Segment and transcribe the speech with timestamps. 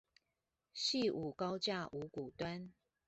[0.75, 2.71] 汐五高架五股端